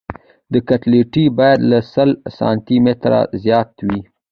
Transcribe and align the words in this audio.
ډکټیلیټي 0.53 1.25
باید 1.37 1.59
له 1.71 1.79
سل 1.93 2.09
سانتي 2.37 2.77
مترو 2.85 3.21
زیاته 3.43 3.81
وي 3.89 4.01